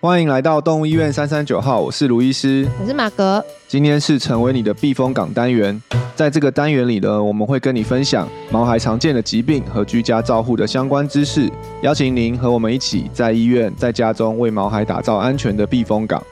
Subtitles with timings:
[0.00, 3.42] 欢迎来到动物医院三三九号，我是卢医师，我是马格。
[3.66, 5.80] 今天是成为你的避风港单元，
[6.14, 11.50] 在这个单元里呢，我们会跟你分享毛孩常见的疾病和居家照护的相关知识，
[11.80, 16.22] 邀请您和我们一起在医院、在家中为毛孩打造安全的避风港。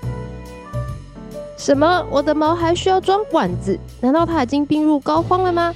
[1.56, 2.06] 什么？
[2.10, 3.78] 我的毛孩需要装管子？
[4.02, 5.74] 难道他已经病入膏肓了吗？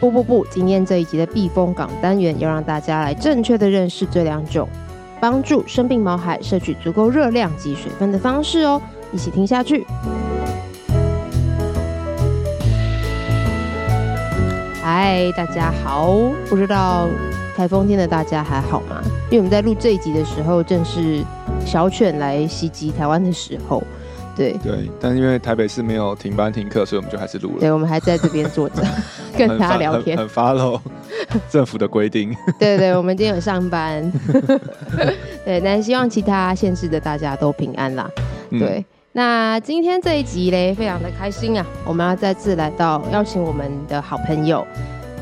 [0.00, 4.68] 不不不，今天这一集的避风港单元要让大家来正确的认识这两种。
[5.20, 8.80] 帮助生病毛孩摄取足够热量及水分的方式哦，
[9.12, 9.86] 一起听下去。
[14.82, 16.12] 嗨，大家好，
[16.50, 17.08] 不知道
[17.56, 19.00] 台风天的大家还好吗？
[19.30, 21.24] 因为我们在录这一集的时候，正是
[21.64, 23.82] 小犬来袭击台湾的时候。
[24.36, 27.60] 对对，但因为台北市没有停班停课，所以我们就还是录了。
[27.60, 28.82] 对，我们还在这边坐着
[29.36, 30.80] 跟大家聊天，很 follow
[31.50, 32.34] 政府的规定。
[32.58, 34.12] 对对，我们今天有上班。
[35.44, 38.10] 对，但希望其他县市的大家都平安啦。
[38.50, 41.66] 嗯、对，那今天这一集嘞，非常的开心啊！
[41.84, 44.66] 我们要再次来到邀请我们的好朋友。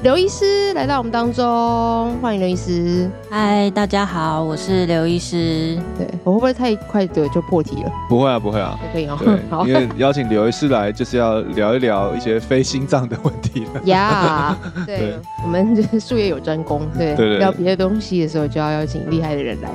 [0.03, 3.09] 刘医师来到我们当中，欢迎刘医师。
[3.31, 5.79] 嗨，大家好，我是刘医师。
[5.97, 7.93] 对，我会不会太快的就破题了？
[8.09, 9.17] 不会啊，不会啊，可以哦。
[9.49, 13.81] 好，因为邀请刘医师来就是要聊一聊一些非心脏的问题了。
[13.87, 19.71] 呀， 对，我们就是术业有专攻，对，聊别的东西的时候就要邀请厉害的人来。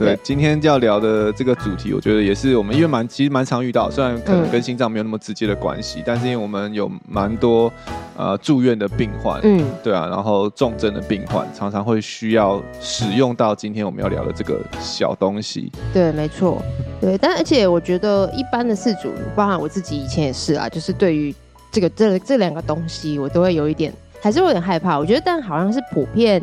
[0.00, 7.70] 对，今天要聊的这个主题，我觉得也是我们因为蛮其实蛮常遇到，虽然可能跟心脏没有那么直接的关系，但是因为我们有蛮多
[8.16, 9.62] 呃住院的病患，嗯。
[9.82, 15.70] 对啊，然后重症的病患常常会需要使用到今天我们要聊的这个小东西。
[15.92, 16.62] 对，没错，
[16.98, 21.34] 对，但而且我觉得一般的事主，包含我自己以前也是啊，就是对于
[21.70, 24.98] 这个这这两个东西，我都会有一点，还是会有点害怕。
[24.98, 26.42] 我觉得，但好像是普遍，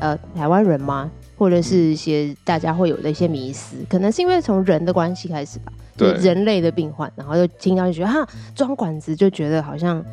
[0.00, 1.08] 呃，台湾人吗？
[1.36, 10.04] 或者是一些大家会有的一些迷思，可能是因为从人的关系开始吧，对，人类的病患，然后就听到就觉得哈，装管子就觉得好像。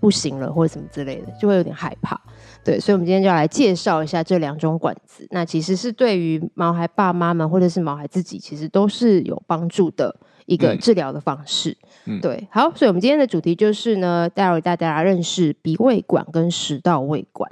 [0.00, 2.20] 不行了，或者什么之类的，就会有点害怕。
[2.64, 5.24] 对，所以，我们今天就要来介绍一下这两种管子。
[5.30, 10.12] 那其实是对于毛孩爸妈们，或者是毛孩自己，其实都是有帮助的
[10.46, 11.76] 一个治疗的方式。
[12.06, 12.48] 嗯，对。
[12.50, 17.48] 好，所以，我们今天的主题就是呢，带大家认识鼻胃管跟食道胃管。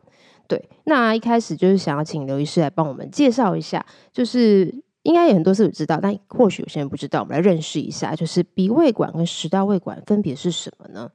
[0.51, 4.75] 对，那一开始就是想要请刘医师来帮我们介绍一下，就是
[5.05, 11.09] 应该有很多饲主知道，但或许有些人不知道，我们来认识一下，就是鼻胃管跟食道胃管分别是什么呢？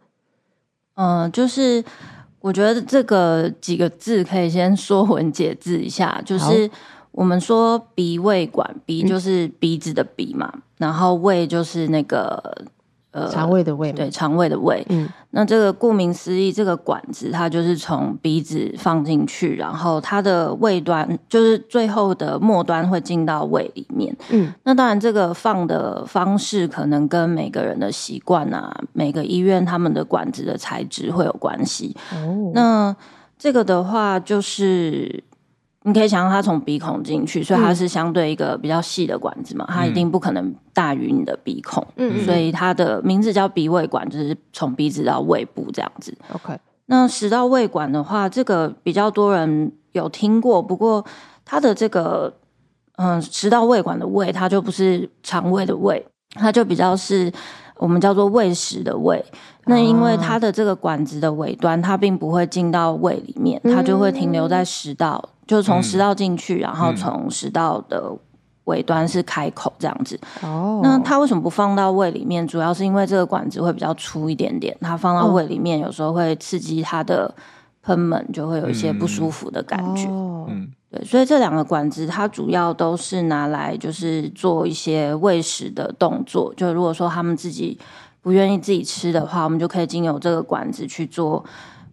[0.93, 1.83] 嗯、呃，就是
[2.39, 6.71] 我觉得这个几个字可以先说文解字一下，就是
[7.11, 12.65] 我们说鼻胃管，鼻就是鼻子的鼻嘛，嗯、然后胃就是那个。
[13.15, 14.85] 呃，肠胃的胃，对，肠胃的胃。
[14.89, 24.13] 嗯，那这个顾名思义，这个管子它就是从鼻子放进去，然后它的胃端就是最后的末端会进到胃里面。
[24.31, 31.95] 嗯，那当然这个放的方式可能跟每个人的习惯啊，每个医院他们的管子的材质会有关系。
[32.11, 32.93] 哦，那
[33.39, 35.23] 这个的话就是。
[35.87, 46.11] 你可以想象它从鼻孔进去，所以它是相对一个比较细的管子嘛，嗯、它一定不可能大于你的鼻孔，嗯，所以它的名字叫鼻胃管，就是从鼻子到胃部这样子。
[46.33, 46.57] OK，
[46.87, 51.05] 那食道胃管的话，这个比较多人有听过，不过
[51.45, 52.33] 它的这个
[52.97, 56.03] 嗯，食道胃管的胃，它就不是肠胃的胃，
[56.33, 57.31] 它就比较是
[57.77, 59.23] 我们叫做胃食的胃。
[59.65, 65.21] 那因为它的这个管子的尾端，它并不会进到胃里面，它就会停留在食道。
[65.23, 68.11] 嗯就从食道进去，嗯、然后从食道的
[68.63, 70.19] 尾端是开口这样子。
[70.41, 72.47] 哦，那它为什么不放到胃里面？
[72.47, 77.31] 主要是因为这个管子会比较粗一点点，它放到胃里面有时候会刺激它的
[77.83, 80.07] 喷门，就会有一些不舒服的感觉。
[80.07, 86.53] 哦，嗯，对，所以这两个管子它主要都是拿来就是做一些喂食的动作。
[86.55, 87.77] 就如果说他们自己
[88.21, 91.43] 不愿意自己吃的话，我们就可以经由这个管子去做。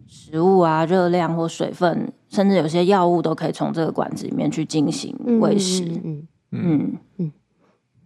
[0.05, 5.83] 食物啊，热量或水分，甚至有些药物都可以从这个管子里面去进行喂食。
[5.85, 7.31] 嗯嗯嗯嗯。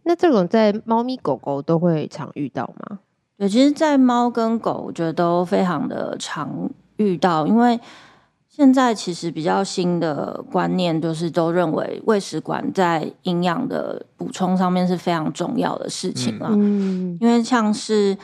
[0.03, 2.99] 那这种在猫咪狗狗都会常遇到吗？
[3.37, 7.79] 对，其实，在猫跟狗，我觉得都非常的常遇到，因为
[8.57, 16.49] 现在其实比较新的观念就是都认为喂食管在营养的补充上面是非常重要的事情了。
[16.51, 18.17] 嗯，因为像是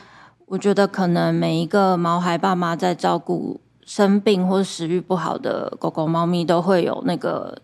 [0.46, 3.60] 我觉得可能每一个毛孩爸妈在照顾。
[3.86, 7.54] 生病或者食欲不好的狗狗、猫咪都会有那个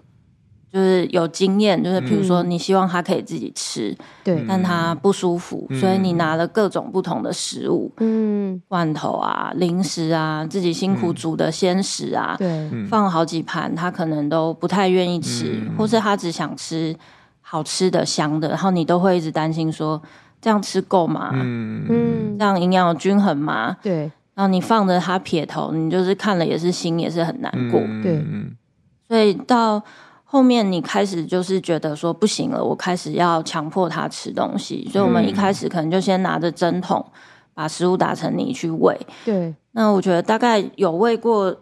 [0.73, 16.95] 就是有经验，就是比如说你希望他可以自己吃，对、嗯，但他不舒服、嗯，所以你拿了各种不同的食物，嗯，罐头啊、零食啊，自己辛苦煮的鲜食啊，对、嗯，放了好几盘，他可能都不太愿意吃、嗯，或是他只想吃
[17.41, 20.01] 好吃的、香的，然后你都会一直担心说
[20.41, 21.31] 这样吃够吗？
[21.35, 23.77] 嗯，这样营养均衡吗？
[23.83, 24.03] 对，
[24.35, 28.25] 然后你放着他撇头，你就是看了也是心也是很难过，对，
[29.09, 29.83] 所以到。
[30.33, 37.05] 后面你开始就是觉得说不行了，我开始要强迫他吃东西，所以我们一开始可能就先拿着针筒
[37.53, 38.97] 把食物打成泥去喂。
[39.25, 41.57] 对，那我觉得大概有喂过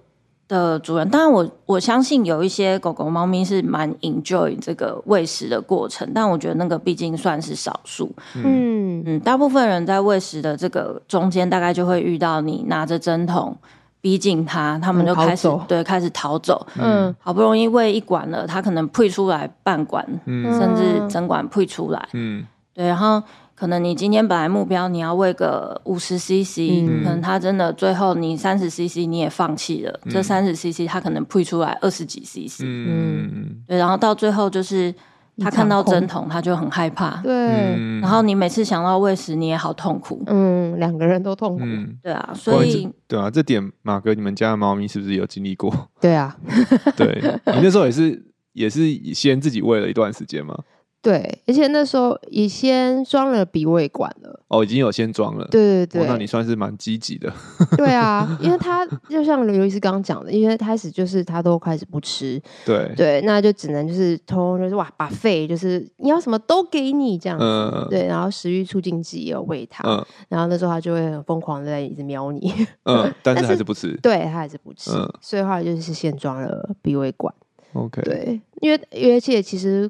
[0.49, 8.15] 的主人，当然我我相信有一些狗狗、猫咪是蛮 enjoy 这个喂食的过程，但我觉得那个毕竟算是少数。
[8.35, 13.57] 嗯嗯，大部分人在喂食的这个中间，大概就会遇到你拿着针筒。
[14.01, 16.67] 逼近他，他们就开始对开始逃走。
[16.79, 22.09] 嗯，好不容易喂一管了，他可能配出来半管，嗯，甚至整管配出来。
[22.13, 22.87] 嗯，对。
[22.87, 23.23] 然后
[23.55, 32.63] 可能你今天本来目标你要喂个五十 CC，可能他真的最后你三十 CC 你也放弃了，嗯，这三十 CC 他可能配出来二十几 CC。
[32.65, 33.77] 嗯，对。
[33.79, 34.95] 然后到最后就是。
[35.41, 37.21] 他看到针筒，他就很害怕。
[37.23, 40.23] 对、嗯，然后你每次想到喂食，你也好痛苦。
[40.27, 41.65] 嗯，两个人都痛苦。
[41.65, 45.73] 嗯、对啊，所以对啊，这点马哥，你们家的猫咪是不是有经历过？
[46.01, 46.37] 对啊，
[46.97, 50.59] 对，你那时候也是也是先自己喂了一段时间吗？
[51.01, 54.41] 对，而且那时候已先装了鼻胃管了。
[54.49, 55.47] 哦，已经有先装了。
[55.49, 57.33] 对对对，那你算是蛮积极的。
[57.77, 62.43] 对啊， 因为他就像刘医师刚刚讲的，因为开始就是他都开始不吃。
[62.67, 67.45] 对对，那就只能就是通就是哇，把肺就是你要什么都给你这样子。
[67.45, 72.53] 嗯、对，然后食欲促进剂也有喂他、嗯，然后那时候他就会很疯狂的在一直瞄你。
[72.83, 73.97] 嗯， 但是还是不吃。
[74.03, 74.91] 对，他还是不吃。
[74.91, 77.33] 嗯、所以后来就是先装了鼻胃管。
[77.75, 78.03] OK。
[78.03, 79.89] 对，因为而且其实。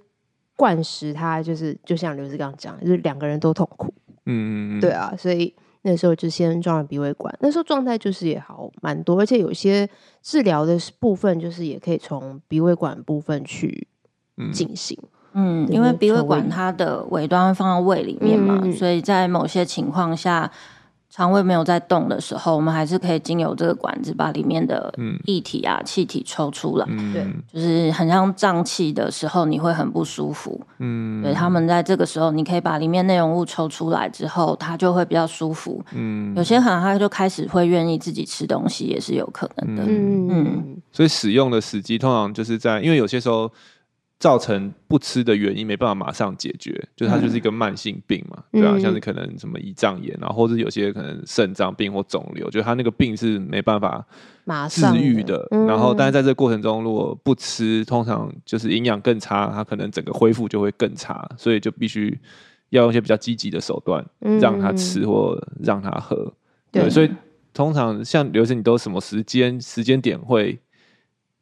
[0.58, 3.94] 灌食他就是就像刘志刚讲，就是两个人都痛苦。
[4.26, 9.88] 嗯，对啊，所以那时候就先装了鼻胃管，那时候状态就是也好蛮多，而且有些
[10.20, 13.86] 治疗的部分就是也可以从鼻胃管部分去
[14.52, 14.98] 进行。
[15.34, 20.50] 嗯，因为鼻胃管它的尾端放到胃里面嘛，嗯，所以在某些情况下。
[21.10, 24.92] 肠胃没有在动的时候，我们还是可以经由这个管子把里面的
[25.24, 26.86] 液体啊、气体抽出来。
[27.12, 30.60] 对，就是很像胀气的时候，你会很不舒服。
[30.78, 35.82] 嗯，对，他们在这个时候，你可以把里面内容物抽出来之后，它就会比较舒服。
[35.92, 39.82] 嗯，有些可能他就开始会愿意自己吃东西，也是有可能的。
[39.86, 43.50] 嗯嗯，所以使用的时机通常就是在，因为有些时候。
[44.18, 54.04] 造成不吃的原因没办法马上解决，就它就是一个慢性病嘛，嗯、对啊，像是可能什么胰脏炎啊，或者有些可能肾脏病或肿瘤，就它那个病是没办法
[54.68, 55.46] 治愈的。
[55.50, 62.18] 的然后，但是在这个过程中，如果不吃，通常就是营养更差，它可能整个恢复就会更差，所以就必须
[62.70, 64.04] 要用一些比较积极的手段，
[64.40, 66.16] 让它吃或让它喝。
[66.16, 66.32] 嗯、
[66.72, 67.10] 对，对，所以
[67.54, 70.58] 通常像刘医师，你都什么时间时间点会？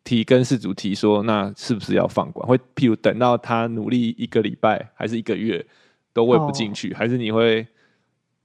[0.06, 2.48] 提跟事主提说，那是不是要放管？
[2.48, 5.66] 会譬如等到他努力一个礼拜，还是一个月
[6.12, 7.66] 都喂不进去，哦，还是你会，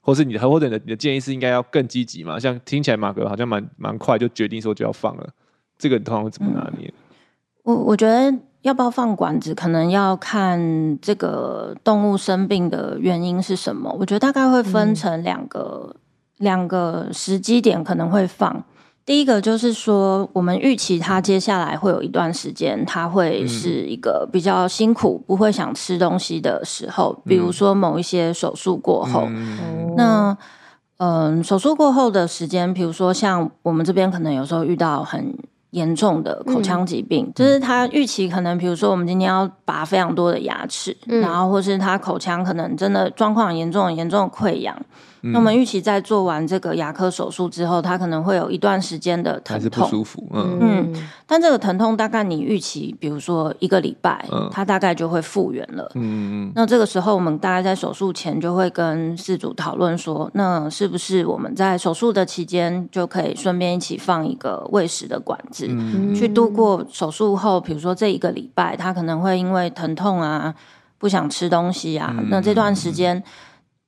[0.02, 2.40] 或是你的或者你的你的建议是应该要更积极嘛？
[2.40, 5.30] 像听起来马哥好像蛮蛮快就决定说就要放了，
[5.78, 6.92] 这个通常会怎么拿捏？
[7.62, 10.60] 我我觉得要不要放管子，可能要看
[11.00, 13.96] 这个动物生病的原因是什么。
[14.00, 15.96] 我觉得大概会分成两个
[16.40, 18.66] 两、嗯、个时机点，可能会放。
[19.06, 27.20] 第一个就是说，我们预期他接下来会有一段时间，他会是一个比较辛苦，不会想吃东西的时候。
[27.26, 29.28] 比如说某一些手术过后，
[29.98, 30.38] 那
[30.98, 35.36] 嗯，手术过后的时间，比如说像我们这边可能有时候遇到很
[35.72, 44.78] 严重的口腔疾病，就是他预期可能，比如说我们今天要拔非常多的牙齿，然后或是他口腔可能真的状况很严重、很严重的溃疡。
[45.22, 50.28] 那我们预期在做完这个牙科手术之后，他可能会有一段时间的疼痛，不舒服。
[50.34, 55.92] 嗯嗯，但这个疼痛大概你预期，比如说一个礼拜，嗯，它大概就会复原了。
[55.96, 56.52] 嗯嗯。
[56.56, 70.54] 那这个时候，我们大概在手术前就会跟事主讨论说，那是不是我们在手术的期间就可以顺便一起放一个喂食的管子，嗯，去度过手术后，比如说这一个礼拜，他可能会因为疼痛啊，
[70.98, 73.24] 不想吃东西啊，嗯，那这段时间。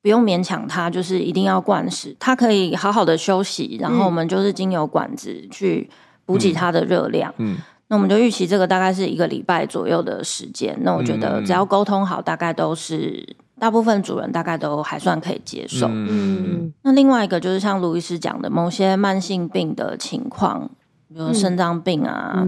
[0.03, 5.89] 不用勉强他，就是一定要灌食，他可以好好的休息，然后我们就是经由管子去
[6.25, 7.33] 补给他的热量。
[7.37, 7.57] 嗯，
[7.87, 10.77] 那我们就预期这个大概是一个礼拜左右的时间。
[10.81, 13.25] 那我觉得只要沟通好，大概都是
[13.57, 15.87] 大部分主人大概都还算可以接受。
[15.89, 20.69] 嗯，那另外一个就是像卢医师讲的，某些慢性病的情况，
[21.07, 22.45] 比如肾脏病啊、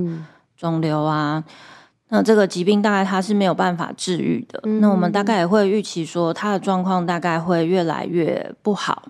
[0.57, 1.45] 肿瘤啊。
[2.09, 4.59] 那这个疾病大概它是没有办法治愈的。
[4.63, 9.09] 嗯、那我们大概也会预期说，他的状况大概会越来越不好。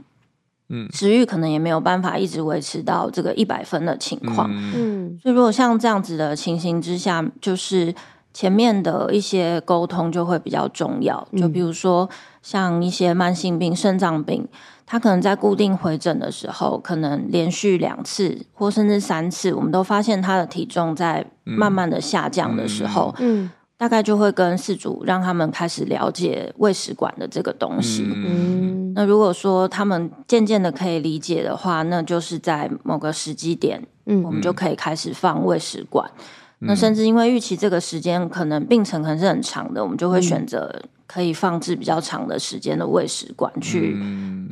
[0.70, 4.50] 嗯，食欲可能也没有办法一直维持到这个一百分的情况。
[4.52, 7.94] 嗯，所以如果像这样子的情形之下，就是
[8.34, 11.28] 前面的一些沟通就会比较重要。
[11.38, 12.10] 就比如说
[12.42, 14.48] 像一些慢性病、肾脏病。
[14.86, 28.08] 他可能在固定回诊的时候，可能连续两次或甚至三次，我们都发现他的体重在慢慢的下降的时候，嗯，大概就会跟事主让他们开始了解胃食管的这个东西。
[28.08, 36.10] 嗯，那如果说他们渐渐的可以理解的话，那就是在某个时机点，嗯，我们就可以开始放胃食管。
[36.60, 40.74] 那甚至因为预期这个时间可能病程可能是很长的，我们就会选择
[41.16, 43.96] 可以放置比较长的时间的喂食管去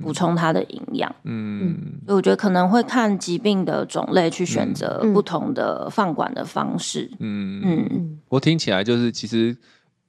[0.02, 1.14] 补充它的营养。
[1.26, 7.12] 嗯，所以我觉得可能会看疾病的种类去选择不同的放管的方式。
[7.20, 9.54] 嗯嗯，我听起来就是其实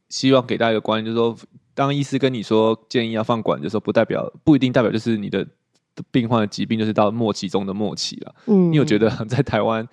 [0.09, 1.37] 希望给大家一个观念，就是说，
[1.75, 5.45] 当医师跟你说建议要放管的时候，不代表不一定代表就是你的
[6.13, 8.33] 病患的疾病就是到末期中的末期了。
[8.47, 9.85] 嗯，因为我觉得 在台湾。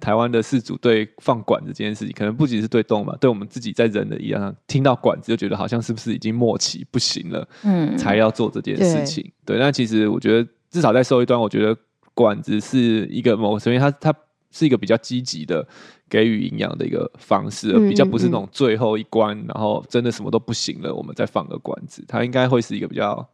[0.00, 9.22] 台湾的饲主对放管子这件事情，可能不仅是对动物嘛，对我们自己在人的一样，听到管子就觉得好像是不是已经末期不行了，嗯，才要做这件事情。
[9.44, 11.76] 对，对，那其实我觉得，至少在兽医端，我觉得
[12.14, 14.14] 管子是一个某，层面它它
[14.50, 15.66] 是一个比较积极的
[16.08, 23.28] 给予营养的一个方式，比较不是那种最后一关，然后真的什么都不行了，我们再放个管子，它应该会是一个比较。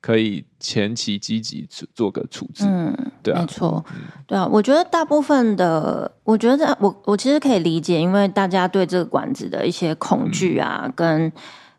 [0.00, 3.84] 可以前期积极做个处置，嗯，对啊，没错，
[4.26, 11.30] 对啊，我觉得大部分的，我觉得我我其实可以理解，因为大家对这个管子的一些恐惧啊，嗯、跟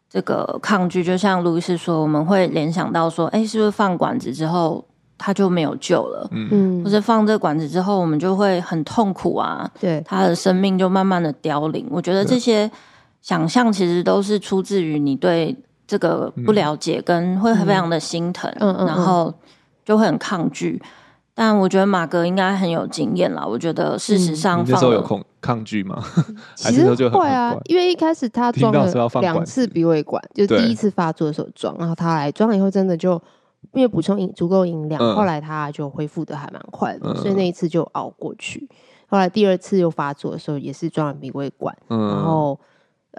[0.07, 4.85] 这个抗拒，就像路易斯说，我们会联想到说，哎，是不是放管子之后
[5.17, 6.29] 他就没有救了？
[6.31, 11.87] 嗯，或者放这个管子之后，我们就会很痛苦啊，对，他的生命就慢慢的凋零。
[11.89, 12.69] 我觉得这些
[13.19, 15.57] 想象其实都是出自于你对。
[15.91, 19.33] 这个不了解跟会非常的心疼，嗯嗯、然后
[19.83, 20.81] 就会很抗拒。
[21.33, 23.45] 但我觉得马哥应该很有经验啦。
[23.45, 26.01] 我觉得事实上，那时候有抗抗拒吗？
[26.55, 33.21] 其实会啊，因为一开始他装了两次鼻胃管，就第一次发作的时候装，然后他来装了以后，真的就
[33.73, 38.65] 因为补充足够营养，嗯、后来他就恢复的还蛮快的，嗯、所以那一次就熬过去。
[39.07, 42.57] 后来第二次又发作的时候，也是装了鼻胃管，嗯、然后。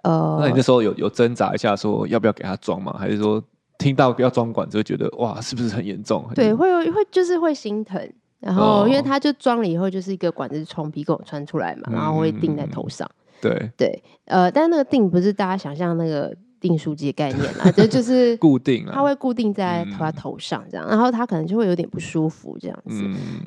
[0.02, 2.96] 呃，那你那时候有有挣扎一下，说要不要给他装吗？
[2.98, 3.42] 还是说
[3.78, 6.26] 听到要装管就会觉得哇，是不是很严重？
[6.34, 8.12] 对，会有会就是会心疼。
[8.40, 13.08] 然后因为他就装了以后，就是一个管子从鼻孔穿出来嘛，然后会钉在头上。
[13.40, 23.04] 对对，呃，但那个钉不是大家想象那个订书机的概念啦， 就就是固定，它会固定在他头上这样，然后他可能就会有点不舒服这样子。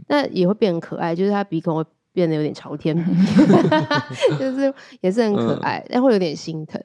[0.07, 1.83] 那也会变很可爱，就是他鼻孔会。
[2.15, 3.11] 变得有点朝天鼻，
[4.39, 6.81] 就是也是很可爱，但会有点心疼，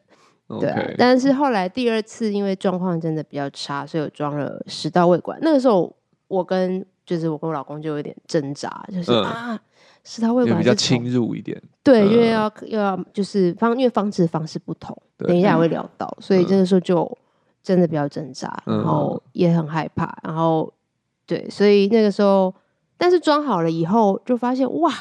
[0.59, 0.91] 对啊。
[0.99, 5.39] 但是后来第二次因为状况真的比较差，所以我装了食道胃管。
[5.41, 5.95] 那个时候
[6.27, 9.57] 我跟就是我跟我老公就有点挣扎，就是啊，
[10.03, 17.17] 食道胃管比较侵入一点，对，因为要又要就是方，因为方式方式不同，等一下会聊到，所以这个时候就
[17.63, 20.73] 真的比较挣扎，然后也很害怕，然后
[21.25, 22.53] 对，所以那个时候，
[22.99, 24.93] 但是装好了以后就发现哇。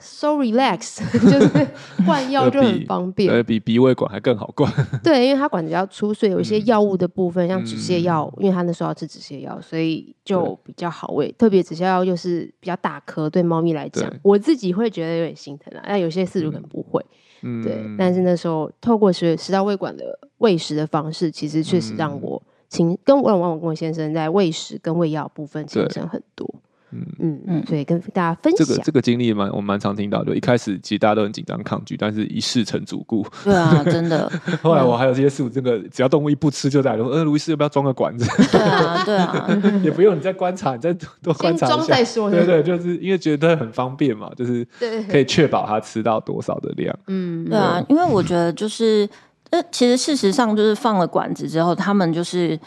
[0.00, 1.68] So relax， 就是
[2.06, 4.72] 灌药就很方便，呃，比 鼻胃管还更好灌。
[5.02, 11.34] 对，因为它管子比较粗，所以有一些药物的部分，嗯、像止泻药，因为他那时候要吃止泻药，所以就比较好喂。
[11.36, 15.82] 特别止泻药又是比较大颗，对猫咪来讲，我自己会觉得有点心疼啊。
[15.84, 17.04] 但有些饲主可能不会，
[17.42, 17.84] 嗯、对。
[17.98, 26.48] 但是那时候透过食食道胃管的喂食的方式，其实确实让我轻，嗯、跟我跟我先生在喂食跟喂药部分轻松很多。
[26.90, 30.34] 嗯嗯嗯，所以跟大家分享这个这个经历蛮我蛮常听到的。
[30.34, 33.26] 一开始其实大家都很紧张抗拒，但是一试成主顾。
[33.44, 34.30] 对啊，真的。
[34.62, 38.24] 后来我还有这些事，这个只要动物一不吃就在说，呃，卢医师要不要装个管子？
[38.50, 39.48] 对啊，对啊，
[39.84, 40.92] 也不用你再观察，你再
[41.22, 41.76] 多观察一下。
[41.76, 42.30] 装再说。
[42.30, 44.66] 对对，就是因为觉得很方便嘛，就是
[45.10, 46.98] 可以确保它吃到多少的量。
[47.08, 49.08] 嗯，对啊，因为我觉得就是，
[49.50, 52.58] 呃，其实事实上就是放了管子之后，他们就是，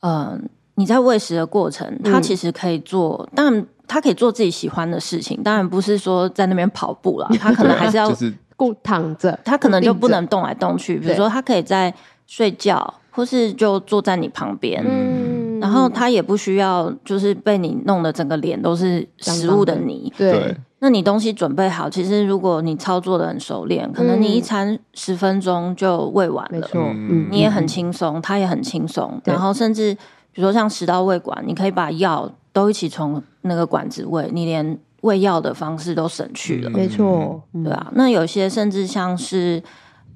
[0.00, 0.48] 嗯。
[0.80, 8.10] 你在喂食的过程，他其实可以做，嗯、当然他可以做自己喜欢的事情，当然不是说在那边跑步了，他可能还是要
[8.56, 10.96] 顾躺着，他可能就不能动来动去。
[10.98, 11.92] 比如说，他可以在
[12.26, 20.56] 睡觉，或是就坐在你旁边，嗯，然后他也不需要就是被你弄得整个脸都是食物的泥，对。
[20.78, 29.94] 那你东西准备好，其实如果你操作的很熟练，可能你一餐十分钟就喂完了，没错，嗯，你也很轻松，他也很轻松，然后甚至。
[30.40, 36.70] 比如说像食道胃管，你可以把药都一起从那个管子喂，你连喂药的方式都省去了。
[36.70, 37.92] 没错，对啊。
[37.94, 39.62] 那有些甚至像是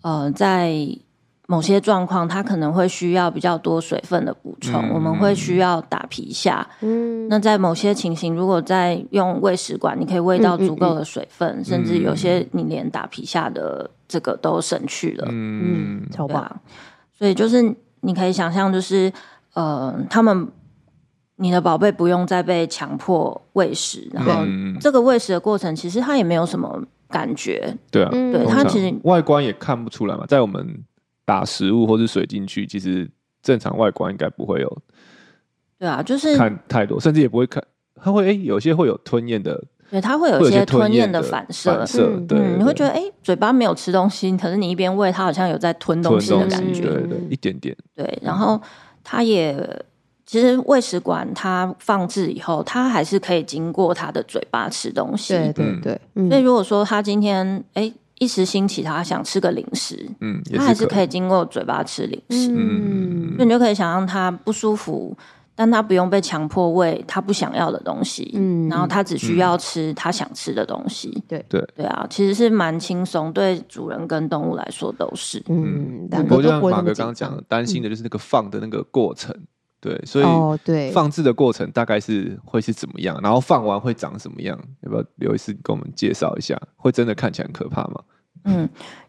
[0.00, 0.74] 呃，在
[1.46, 6.66] 某些状况，它可能会需要比较多水分的补充，我们会需要打皮下。
[6.80, 15.28] 嗯，那在某些情形，如果在用喂食管，你可以喂到足够的水分，甚至有些你连打皮下的这个都省去了。
[15.30, 16.60] 嗯，超棒。
[17.12, 19.12] 所以就是你可以想象，就是
[19.54, 20.46] 呃，他们
[21.36, 24.44] 你的宝贝不用再被强迫喂食，然后
[24.80, 27.76] 这个喂食的过程，其实它也没有什么感觉。
[27.90, 30.84] 对啊，对，它其实外观也看不出来嘛，在我们。
[31.26, 33.10] 打食物或是水进去，其实
[33.42, 34.78] 正常外观应该不会有。
[35.78, 37.64] 对啊，就是看太多，甚至也不会看。
[37.94, 39.58] 它会哎、欸，有些会有吞咽的，
[39.90, 41.78] 对，它会有一些吞咽的反射。
[41.78, 46.82] 反射，对，你会觉得哎、欸，嘴巴没有吃东西，可是你一边喂它，好像有在吞东西的感觉。
[46.82, 47.74] 对对，一点点。
[47.94, 48.60] 对，然后
[49.04, 49.84] 它也
[50.26, 55.34] 其实喂食管它放置以后，它还是可以经过它的嘴巴吃东西。
[55.34, 56.00] 对对对。
[56.14, 57.82] 嗯、所以如果说它今天哎。
[57.82, 65.14] 欸一时兴起，他想吃个零食，嗯，他还是可以经过嘴巴吃零食，嗯，所以你就可以想象他不舒服，
[65.54, 79.34] 但他不用被强迫喂他不想要的东西，嗯，然后他只需要吃他想吃的东西，对对对啊，其实是蛮轻松，对主人跟动物来说都是，嗯，不过就像马哥刚刚讲的，担心的就是那个放的那个过程。
[79.80, 80.24] 对，所以
[80.64, 83.20] 对放置的过程大概是会是怎么样？
[83.22, 84.58] 然后放完会长什么样？
[84.80, 86.58] 要不要刘医师给我们介绍一下？
[86.74, 88.00] 会真的看起来很可怕吗？
[88.44, 88.60] 嗯，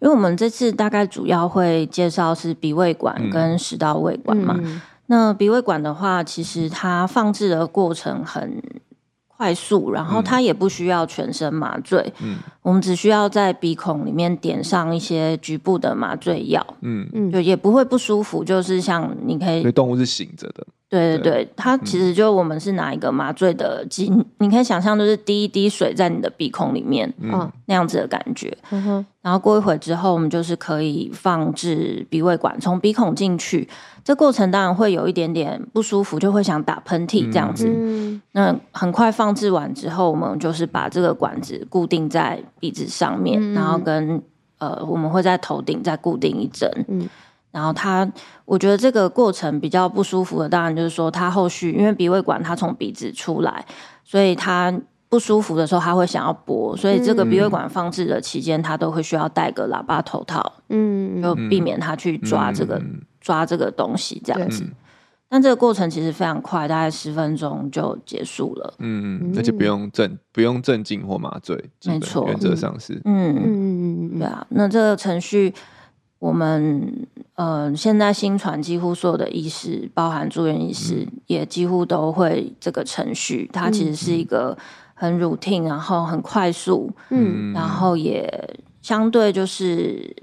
[0.01, 4.59] 因为我们这次大概主要会介绍是鼻胃管跟食道胃管嘛。
[4.61, 8.61] 嗯、那鼻胃管的话，其实它放置的过程很
[9.27, 17.07] 快速，然后它也不需要全身麻醉，嗯，我们只需要在鼻孔里面点上一些局部的麻醉药，嗯。
[17.13, 33.67] 嗯，就也不会不舒服，就是像你可以，因为动物是醒着的，对对对，它其实就我们是拿一个麻醉的机，嗯、你可以想象就是滴一滴水在你的鼻孔里面，嗯，那样子的感觉，嗯，然后过一会儿之后，我们就是可以放置鼻胃管，从鼻孔进去。
[34.03, 37.67] 这过程当然会有一点点不舒服，就会想打喷嚏这样子。
[37.67, 44.21] 嗯、那很快放置完之后，我们就是把这个管子固定在鼻子上面，嗯、然后跟
[44.59, 46.69] 呃，我们会在头顶再固定一针。
[46.87, 47.09] 嗯、
[47.55, 48.05] 然后他，
[48.43, 53.65] 我觉得这个过程比较不舒服的，当然就是说他后续因为鼻胃管它从鼻子出来，
[54.03, 54.71] 所以他
[55.07, 62.75] 不舒服的时候，他会想要拨，所以这个鼻胃管放置的期间，他都会需要戴个喇叭头套，嗯，就避免他去抓这个。
[62.75, 64.63] 嗯抓这个东西这样子，
[65.27, 68.71] 但这个过程其实非常快，大概十分钟就结束了。
[68.77, 73.01] 嗯嗯，而且不用镇不用镇静或麻醉，没错，原则上是。
[73.03, 74.45] 嗯嗯嗯嗯，对啊。
[74.49, 75.51] 那这个程序，
[76.25, 83.47] 我们呃现在新传几乎所有的医师，包含住院医师，嗯、也几乎都会这个程序。
[83.53, 84.57] 它其实是一个
[84.95, 90.15] 很 routine，然后很快速，嗯，然后也相对就是。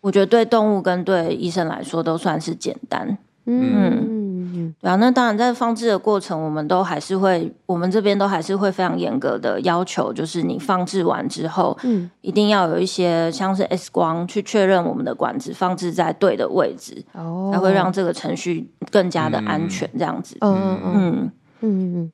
[0.00, 3.62] 我觉得对动物跟对医生来说都算是简单，嗯。
[3.72, 4.21] 嗯，
[4.80, 4.96] 对啊。
[4.96, 20.52] 那当然，在放置的过程，我们都还是会，我们这边都还是会非常严格的要求，就是你放置完之后，嗯，一定要有一些像是 X 光去确认我们的管子放置在对的位置，哦，才会让这个程序更加的安全，这样子，嗯。
[20.54, 21.32] 嗯嗯
[21.64, 22.12] 嗯。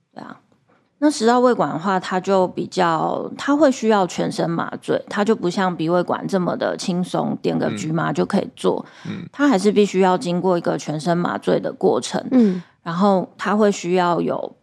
[1.00, 8.84] 那食道胃管的话，它就比较，它会需要全身麻醉，它就不像鼻胃管这么的轻松，点个局麻就可以做。
[9.08, 12.20] 嗯，它还是必须要经过一个全身麻醉的过程。
[12.32, 14.56] 嗯，然后它会需要有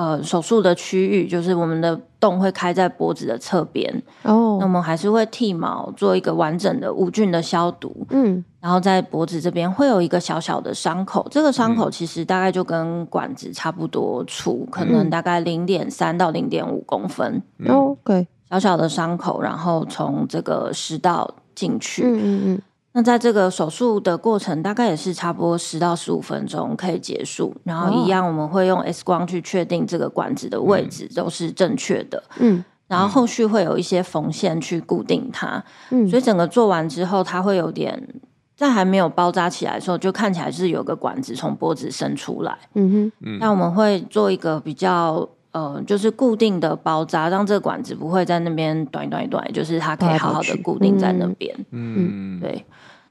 [0.00, 4.02] 呃手术的区域，就是我们的洞会开在脖子的侧边。
[4.22, 8.06] 哦，那我们还是会剃毛，做一个完整的无菌的消毒。
[8.08, 8.42] 嗯。
[8.60, 17.42] 然后在脖子这边会有一个小小的伤口，这个伤口其实大概就跟管子差不多粗，可能大概零点三到零点五公分。
[17.68, 22.02] OK，小小的伤口，然后从这个食道进去。
[22.04, 22.62] 嗯嗯嗯。
[22.92, 27.54] 那在这个手术的过程，大概也是差不多十到十五分钟可以结束。
[27.64, 32.22] 然后一样，我们会用 X 光去确定这个管子的位置都是正确的。
[32.38, 32.64] 嗯。
[32.88, 35.62] 然后后续会有一些缝线去固定它。
[35.90, 36.08] 嗯。
[36.08, 38.20] 所以整个做完之后，它会有点。
[38.56, 42.58] 在还没有包扎起来的时候，就看起来是有个管子从脖子伸出来。
[42.74, 51.54] 嗯哼，那我们会做一个比较呃，就是固定的包扎，让这个管子不会在那边短短短，就是它可以好好的固定在那边。
[51.70, 52.64] 嗯，对。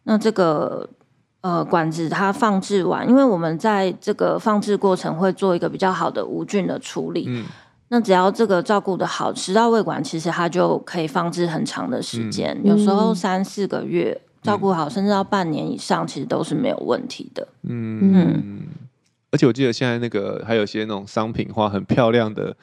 [0.04, 0.90] 那这个
[1.42, 7.26] 呃管子它放置完，因为我们在这个放置过程会做一个比较好的无菌的处理。
[7.28, 7.46] 嗯，
[7.90, 14.22] 那只要这个照顾得好，食道胃管其实它就可以放置很长的时间，嗯、有时候三四个月。
[14.42, 17.46] 照顾好，甚至到半年以上，其实都是没有问题的。
[17.64, 18.64] 嗯嗯，
[19.32, 22.56] 而且我记得现在那个还有些那种商品化很漂亮的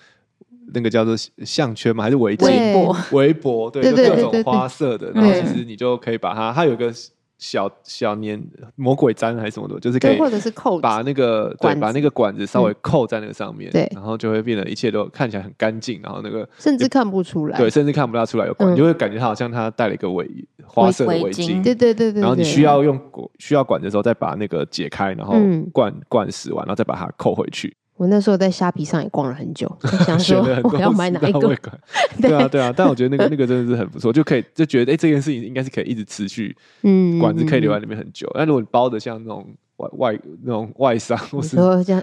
[0.74, 2.04] 那个叫做项圈嘛？
[2.04, 2.46] 还是围巾？
[2.46, 5.10] 围脖，围脖，对，就各种花色的。
[5.12, 6.92] 然后其实你就可以把它，它有一个。
[7.38, 8.42] 小小粘
[8.74, 20.28] 魔鬼粘还是什么的，就是可以，或者是扣，把那个对，把那个管子稍微扣在那个上面，对，然后就会变得一切都看起来很干净，然后那个甚至看不出来，对，甚至看不大出来有管，你就会感觉它好像它戴了一个围
[20.64, 22.98] 花色的围巾，对对对对，然后你需要用
[23.38, 25.34] 需要管的时候再把那个解开，然后
[25.72, 27.76] 灌灌死完，然后再把它扣回去。
[27.96, 29.70] 我那时候在虾皮上也逛了很久，
[30.06, 31.56] 想说 我要买哪一个？
[32.20, 38.30] 对啊，对啊，但我觉得那个那个真的是很不错，就可以就觉得哎，这件事情应该是可以一直持续，嗯，管子可以留在里面很久。
[38.34, 41.56] 但如果你包的像那种外外那种外伤或是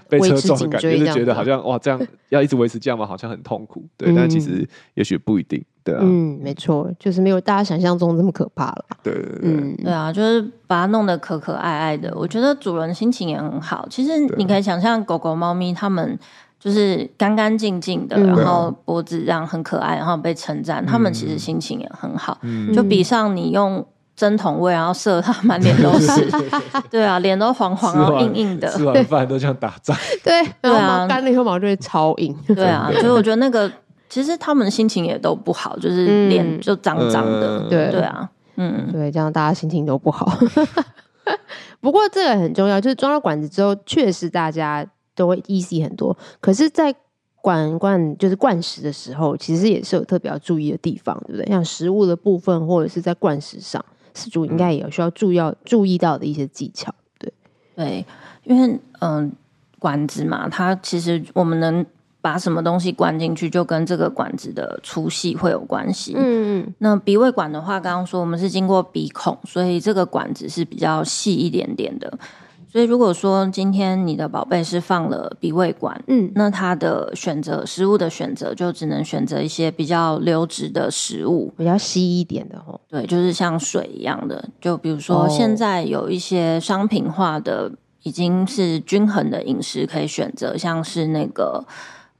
[0.09, 3.83] 被车撞的感觉，就觉得好像哇，这样要一直维持这样嘛，好像很痛苦。
[3.97, 5.63] 对，但其实也许不一定。
[5.83, 8.85] 对啊，嗯，没错，就是没有大家想象中这么可怕了。
[9.03, 13.85] 对对对，嗯，对啊，就是把它弄得可可爱爱的，我觉得主人心情也很好。
[13.89, 16.17] 其实你可以想象，狗狗、猫咪它们
[16.57, 22.39] 就是干干净净的，然后脖子这样很可爱，然后被称赞，它们其实心情也很好。
[22.73, 26.07] 就比上你用针筒喂，然后射它满脸都是。
[26.89, 29.97] 对啊，脸都黄黄然后硬硬的，吃完饭都像打仗。
[30.23, 32.33] 对，对啊，干了以后毛就会超硬。
[32.47, 33.69] 对啊，所以我觉得那个。
[34.13, 40.37] 其实他们的心情也都不好，就是脸就脏脏的，嗯、对对啊，嗯，对，这样大家心情都不好。
[41.81, 46.15] 不过这个很重要，就是装了管子之后，确实大家都会 easy 很多。
[46.39, 46.93] 可是，在
[47.41, 51.47] 管灌就是灌食的时候，其实也是有特别要注意的地方，对不对？
[51.47, 57.33] 像食物的部分，或者是在灌食上，饲主应该也有需要注意要注意到的一些技巧，对
[57.75, 58.05] 对，
[58.43, 59.31] 因为嗯、呃，
[59.79, 61.83] 管子嘛，它其实我们能。
[62.23, 66.13] 把什么东西灌进去，就跟这个管子的粗细会有关系。
[66.15, 66.73] 嗯嗯。
[66.77, 72.17] 那鼻胃管的话，刚刚说我们是经过鼻孔，所以这个管子是比较细一点点的。
[72.71, 82.79] 所以如果说今天你的宝贝是放了鼻胃管，嗯，那它的选择食物的选择就只能选择一些比较流质的食物，比较稀一点的哦。
[82.87, 84.47] 对，就是像水一样的。
[84.61, 87.69] 就比如说现在有一些商品化的，
[88.03, 91.65] 已经是均衡的饮食可以选择，像是那个。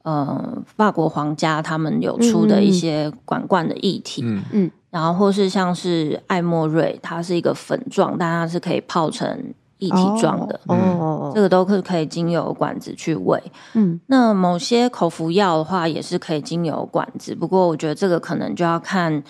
[0.04, 4.44] 呃，法国皇家他们有出的一些管罐的液体，嗯。
[4.52, 9.26] 嗯，然后或是像是艾莫瑞，它是一个粉状，但它是可以泡成
[9.78, 10.76] 液体状的，哦，
[11.24, 13.42] 嗯、这个都是可以经由管子去喂，
[13.76, 19.24] 嗯，那某些口服药的话也是可以经由管子，不过我觉得这个可能就要看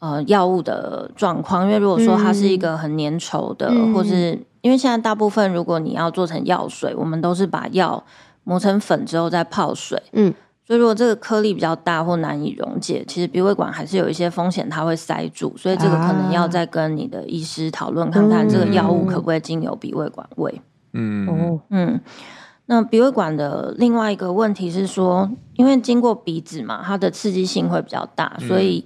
[0.00, 8.04] 呃药物的状况，因为如果说它是一个很粘稠的，嗯、或是因为现在大部分如果你要做成药水，我们都是把药。
[8.44, 10.32] 磨成粉之后再泡水，嗯，
[10.66, 20.60] 所以如果这个颗粒比较大或难以溶解，其实鼻胃管还是有一些风险，它会塞住，所以这个可能要再跟你的医师讨论，看看这个药物可不可以经由鼻胃管喂。
[20.92, 21.28] 嗯。
[21.28, 21.60] 哦。
[21.70, 22.00] 嗯，
[22.66, 28.84] 那鼻胃管的另外一个问题是说，因为经过鼻子嘛，它的刺激性会比较大，所以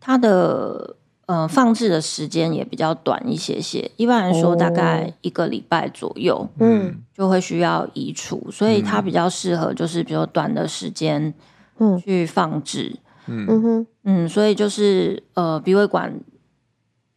[0.00, 0.96] 它的。
[1.26, 11.34] 呃，放置的时间也比较短一些些，一般来说大概一个礼拜左右，嗯，就会需要移除，所以它比较适合就是比较短的时间，
[11.78, 16.20] 嗯，去放置，嗯哼，嗯，所以就是呃，鼻胃管，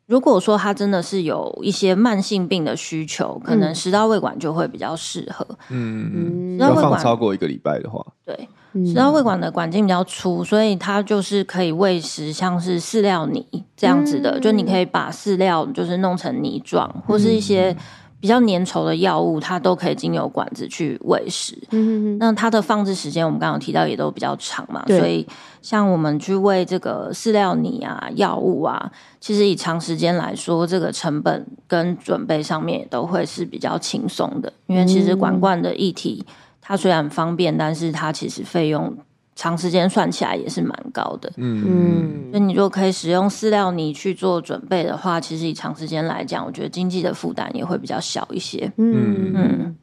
[0.10, 8.50] 如果说他真的是有一些慢性病的需求，可能食道胃管就会比较适合，嗯嗯，要放超过一个礼拜的话，对。
[8.86, 13.43] 食道胃管的管径比较粗，所以它就是可以喂食，像是饲料泥
[13.76, 14.38] 这样子的。
[14.38, 17.76] 嗯、就你可以把饲料就是弄成泥状，嗯、或是一些
[18.20, 21.58] 比较粘稠的药物，它都可以经由管子去喂食。
[21.72, 24.84] 嗯、那它的放置时间，我们刚刚提到也都比较长嘛。
[24.88, 25.26] 所以
[25.62, 36.26] 像我们去喂这个饲料泥啊、药物啊，其实以长时间来说，这个成本跟准备上面也都会是比较轻松的，因为其实管罐的液体。
[36.62, 38.96] 它虽然方便，但是它其实费用
[39.39, 41.32] 长时间算起来也是蛮高的。
[41.38, 48.69] 嗯嗯，所以你如果可以使用饲料泥去做准备的话，其实以长时间来讲，我觉得经济的负担也会比较小一些。
[48.75, 49.78] 嗯嗯，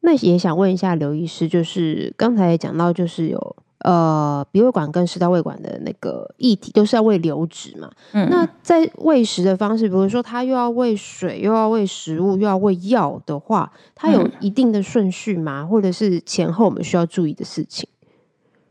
[0.00, 3.56] 那也想问一下刘医师，就是刚才也讲到，就是有。
[3.80, 7.88] 呃，鼻胃管跟食道胃管的那个液体都是要喂流质嘛？
[8.12, 15.60] 嗯，那在喂食的方式，比如说它又要喂水，又要喂食物，又要喂药的话，它有一定的顺序吗？
[15.60, 17.86] 嗯、或者是前后我们需要注意的事情？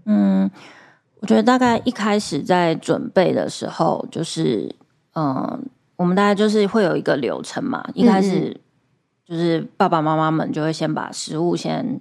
[0.06, 0.50] 嗯，
[1.20, 4.76] 我觉得大概一开始在准备的时候，就是
[5.13, 5.60] 嗯、呃，
[5.98, 7.86] 我们大概就是会有一个流程嘛。
[7.94, 8.60] 一开始
[9.26, 12.00] 就是爸爸妈妈们就会先把食物先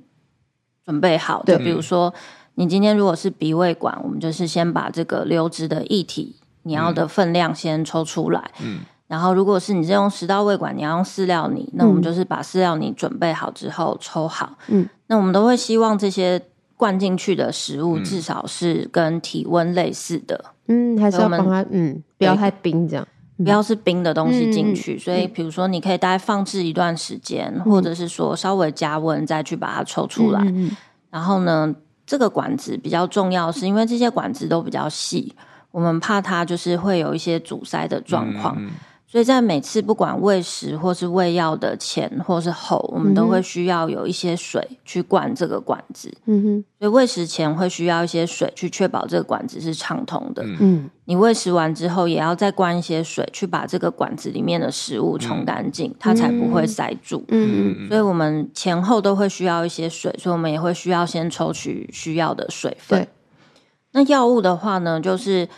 [0.85, 2.15] 准备好，就比如说。
[2.57, 8.49] 你今天如果是鼻胃管，我们就是先把这个流质的液体，你要的分量先抽出来。
[8.63, 14.57] 嗯，然后如果是你是用食道胃管，你要用饲料泥，那我们就是把饲料泥准备好之后抽好。
[14.69, 16.41] 嗯，那我们都会希望这些
[16.77, 20.45] 灌进去的食物至少是跟体温类似的。
[20.67, 23.07] 嗯，还是要帮它，嗯，不要太冰，这样，
[23.37, 24.95] 不要是冰的东西进去。
[24.95, 30.41] 嗯、所以，比如说，你可以大概放置一段时间，嗯、或者是说稍微加温再去把它抽出来。
[30.47, 30.71] 嗯、
[31.11, 31.75] 然后呢，
[32.07, 35.35] 这个管子比较重要，是因为这些管子都比较细，
[35.71, 38.57] 我们怕它就是会有一些阻塞的状况。
[39.15, 46.13] 嗯所以在每次不管喂食或是喂药的前或是后，我们都会需要有一些水去灌这个管子。
[46.27, 50.43] 嗯哼，所以喂食前会需要一些水去确保这个管子是畅通的。
[50.59, 57.25] 嗯，你喂食完之后也要再灌一些水去把这个管子里面的食物冲干净，它才不会塞住。
[57.29, 63.07] 嗯，所以我们前后都会需要一些水，所以我们也会需要先抽取需要的水分。
[63.93, 65.49] 那药物的话呢，就是。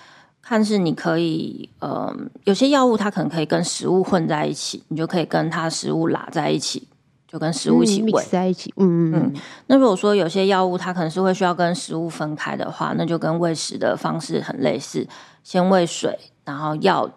[0.48, 6.86] 看是你可以，嗯、呃，有些药物它可能可以跟食物混在一起，你就可以跟它食物拉在一起，
[7.26, 8.72] 就跟食物一起喂、嗯、在一起。
[8.76, 9.34] 嗯嗯。
[9.66, 15.04] 那如果说有些药物它可能是会需要跟食物分开的话，那就跟喂食的方式很类似，
[15.42, 17.10] 先喂水，然后药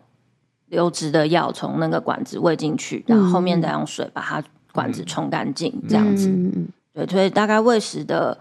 [0.65, 6.29] 流质的药从那个管子喂进去，然后后面再用水把它管子冲干净，嗯、这样子。
[6.29, 8.35] 嗯、对，所以大概喂食的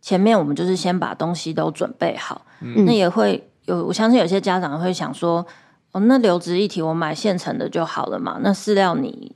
[0.00, 3.46] 前面，我们就是先把东西都准备好，嗯、那也会。
[3.70, 5.46] 有，我相信有些家长会想说，
[5.92, 8.38] 哦，那流质一体我买现成的就好了嘛？
[8.42, 9.34] 那饲料你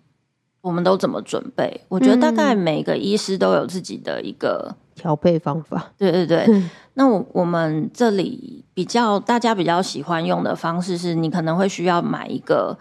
[0.61, 1.83] 我们都怎么准备？
[1.89, 5.93] 我觉得大概每个医师都有自己的一个调配方法。
[5.99, 12.79] 对对对，嗯、那我我们这里比较大家比较喜欢用的方式是，你可能会需要买一个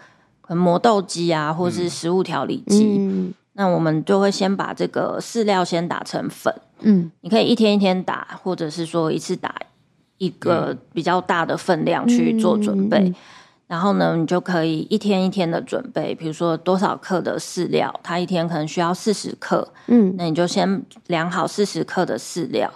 [0.48, 2.96] 磨豆机啊，或是食物调理机。
[2.98, 6.54] 嗯、那我们就会先把这个饲料先打成粉。
[6.80, 9.54] 嗯，你可以一天一天打，或者是说一次打。
[10.18, 13.14] 一个比较大的分量去做准备，嗯、
[13.66, 16.14] 然后呢，你就可以一天一天的准备。
[16.14, 22.72] 比如说多少克的饲料，它一天可能需要四十克，嗯，那你就先量好四十克的饲料。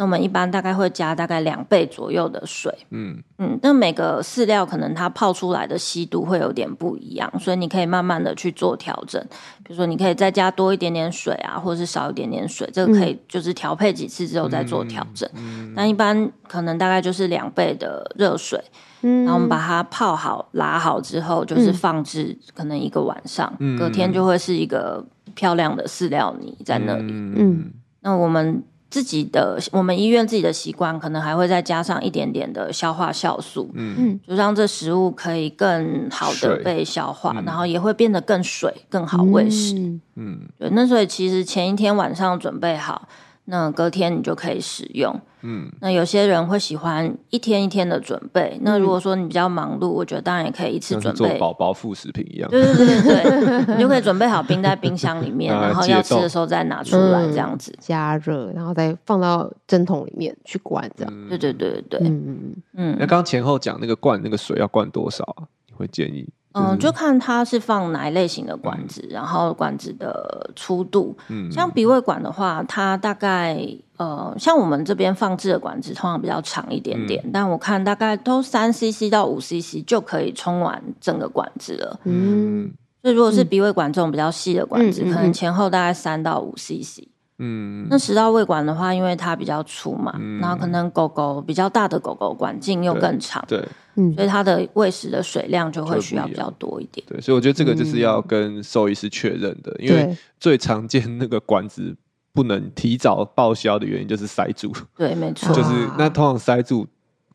[0.00, 9.22] 那我们一般大概会加大概两倍左右的水，嗯嗯，那每个饲料可能它泡出来的稀度会有点不一样，所以你可以慢慢的去做调整。
[9.62, 15.28] 比如说，你可以再加多一点点水啊，或者是少一点点水，这个可以就是调配几次之后再做调整。
[15.34, 18.58] 嗯，但一般可能大概就是两倍的热水，
[19.02, 27.12] 嗯，然后我们把它泡好、拉好之后，就是放置可能一个晚上，嗯，隔天就会是一个漂亮的饲料泥在那里。
[27.12, 28.62] 嗯，那我们。
[28.90, 39.76] 自己的，我们医院自己的习惯，可能还会再加上一点点的消化酵素，嗯，就让这食物可以更好的被消化，嗯、然后也会变得更水，更好喂食，
[40.16, 40.68] 嗯，对。
[40.72, 43.08] 那所以其实前一天晚上准备好，
[43.46, 45.20] 那隔天你就可以使用。
[45.42, 48.58] 嗯，那有些人会喜欢一天一天的准备。
[48.60, 52.50] 那如果说你比较忙碌，我觉得当然也可以一次准备，做宝宝副食品一样。
[52.50, 61.28] 对对对对对，你就可以准备好冰在冰箱里 面，然后要吃的时候再拿出来这样子加热，然后再放到针筒里面去灌这样。
[61.28, 62.96] 对对对对对，嗯嗯嗯。
[62.98, 65.48] 那刚刚前后讲那个灌那个水要灌多少啊？
[65.66, 66.28] 你会建议？
[66.52, 71.16] 嗯，就看它是放哪一类型的管子，然后管子的粗度。
[71.28, 73.58] 嗯，像鼻胃管的话，它大概。
[74.00, 82.00] 呃，像我们这边放置的管子通常比较长一点点，嗯、但我看大概都三 CC 到五 CC 就可以冲完整个管子了。
[82.04, 87.02] 嗯，所以如果是鼻胃管这种比较细的管子，嗯、可能前后大概三到五 CC。
[87.40, 93.58] 嗯，那食道胃管的话，因为它比较粗嘛，嗯、然后可能狗狗比较大的狗狗管径又更长，对，
[93.96, 97.04] 对所以它的喂食的水量就会需要比较多一点。
[97.08, 101.96] 对，所以我觉得这个就是要跟兽医师确认的，嗯、因为最常见那个管子。
[102.32, 106.86] 不能提早报销的原因就是塞住，对，没错，就是那通常塞住，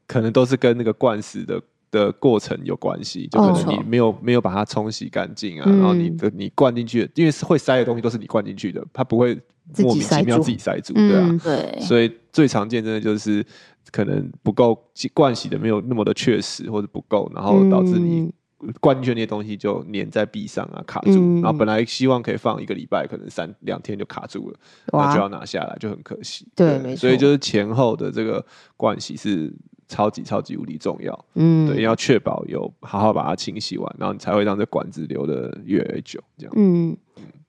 [0.07, 9.37] 可能都是跟那个灌食的的过程有关系，就可能你没有没有把它冲洗干净啊，然后你的你灌进去，因为会塞的东西都是你灌进去的，它不会
[9.79, 13.45] 莫名其妙自己塞住，对啊，对，所以最常见真的就是
[13.91, 14.77] 可能不够
[15.13, 18.31] 灌洗的没有那么的确实或者不够，然后导致你。
[18.79, 21.11] 灌进去那些东西就粘在壁上啊，卡住。
[21.11, 24.57] 嗯、然后本来希望可以放一个礼拜，可能三两天就卡住了，
[24.91, 26.47] 那就要拿下来，就很可惜。
[26.55, 27.01] 对，对，没错。
[27.01, 28.43] 所以就是前后的这个
[28.75, 29.53] 灌洗是
[29.87, 31.25] 超级超级无敌重要。
[31.35, 36.19] 嗯，对，要确保有好好把它清洗完，然后你才会让这管子留的越来越久。
[36.37, 36.53] 这样。
[36.55, 36.95] 嗯，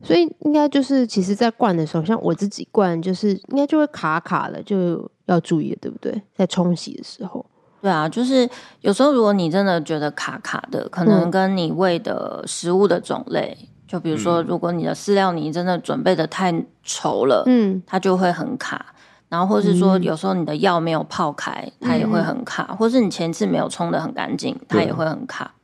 [0.03, 6.23] 所以应该就是，其实，在灌的时候，像我自己灌，就是应该就会卡卡的，就要注意了，对不对？
[6.35, 7.45] 在冲洗的时候。
[7.83, 8.49] 对啊，就是
[8.81, 16.53] 有时候如果你真的觉得卡卡的，可能跟你喂的食物的种类，嗯、就比如说，如果你的饲料泥真的准备的太
[16.85, 18.95] 稠了，嗯，它就会很卡。
[19.29, 22.75] 然后或是说，有时候你的药没有泡开，嗯、它也会很卡。
[22.79, 25.55] 或是你前次没有冲的很干净，它也会很卡。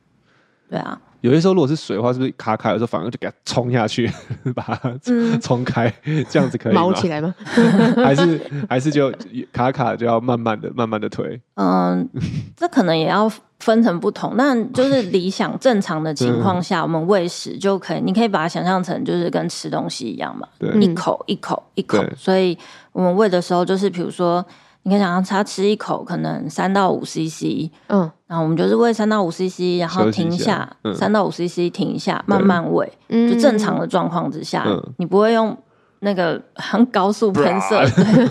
[0.69, 2.71] 对，对啊，有些时候如果是水的话，是不是卡卡？
[2.71, 4.11] 有时候反而就给它冲下去，
[4.53, 4.93] 把它
[5.41, 6.81] 冲开，嗯、这样子可以吗？
[6.81, 7.33] 毛起来吗？
[7.95, 9.09] 还是还是就
[9.53, 11.39] 卡卡就要慢慢的、慢慢的推？
[11.55, 12.09] 嗯，
[12.57, 18.01] 这可能也要分成不同，那就是理想正常的情况下，我们喂食就可以。
[18.01, 22.03] 你可以把它想象成就是跟吃东西一样嘛，对，一口一口一口。
[22.17, 22.57] 所以
[22.91, 24.45] 我们喂的时候，就是比如说。
[24.85, 34.67] 你可以想象他吃一口，可能三到五 CC，嗯，然后我们就是喂三到五 CC，然后停下，三到五 CC 停一下，慢慢喂，就正常的状况之下，
[34.97, 35.57] 你不会用
[35.99, 37.81] 那个很高速喷射，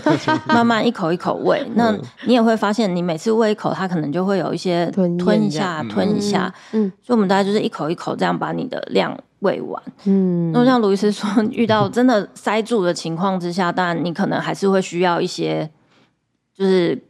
[0.45, 1.65] 慢慢一口一口喂。
[1.73, 1.91] 那
[2.27, 10.51] 你也会发现，你每次喂一口，它可能就会有一些吞一下、吞一下，嗯，所以我们大概就是一口一口这样把你的量喂完，嗯。
[10.51, 15.67] 那像卢医师说，遇到真的塞住的情况之下，当然你可能还是会需要一些。
[16.55, 17.01] 就是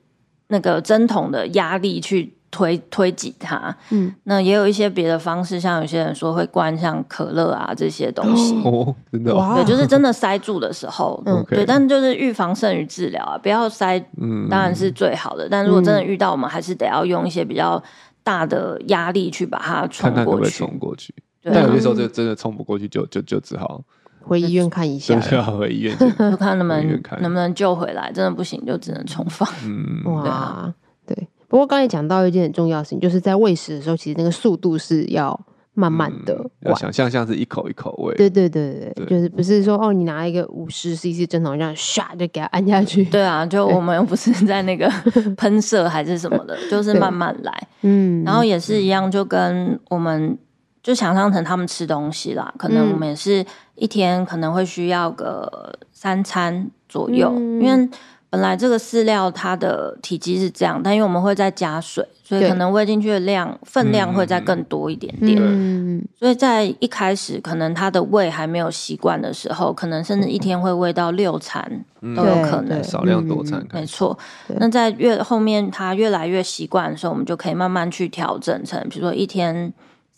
[0.47, 17.81] 那个针筒的压力去推推挤它，嗯，那也有一些别的方式，像有些人说会灌像可乐啊这些东西，哦，真的，对，就是真的塞住的时候， 嗯，对，但就是预防胜于治疗啊，不要塞，嗯，当然是最好的，但如果真的遇到，我们还是得要用一些比较
[18.23, 21.11] 大的压力去把它冲过去，冲过去，
[21.43, 23.83] 但有些时候就真的冲不过去，就就就只好。
[24.25, 28.11] 回医院看一下，回医院， 就看能不能能不能救回来。
[28.11, 29.47] 真的不行，就只能重放。
[29.65, 30.73] 嗯，哇，
[31.05, 31.27] 对。
[31.47, 35.39] 不过刚才讲到一件很重要的事情，就是在喂食的时候，其实那个速度是要
[35.75, 38.15] 慢慢的，要想象像是一口一口喂。
[38.15, 43.05] 对对对对，就是不是说哦，你拿一个五十 CC 针筒这样唰就给它按下去。
[43.05, 44.89] 对啊，就我们又不是 在那个
[45.37, 47.67] 喷射还是什么的，就是慢慢来。
[47.81, 50.37] 嗯，然后也是一样，就跟我们。
[50.81, 53.41] 就想象成他们吃东西啦，可能我们也是
[53.75, 57.89] 一天可能会需要个三餐左右，嗯、因为
[58.29, 65.39] 本来这个饲料它的体积是这样，但因为我们会再加水，所以可能喂进去的量分量会再更多一点点。
[65.39, 73.63] 嗯、所以在一开始可能它的胃还没有习惯的时候，可能甚至一天会喂到六餐都有可能，少量多餐。
[73.71, 74.17] 没错。
[74.57, 79.73] 那在越后面它越来越习惯的时候，我们就可以慢慢去调整成，比如说一天。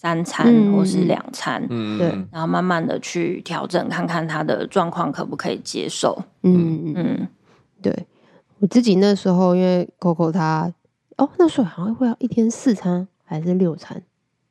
[0.06, 6.16] 三餐或是两餐，嗯，对，然后慢慢的去调整，看看他的状况可不可以接受。
[6.44, 7.28] 嗯嗯，
[7.82, 8.06] 对，
[8.60, 10.72] 我自己那时候因为 Coco 他
[11.18, 14.00] 哦，那时候好像会要一天四餐还是六餐，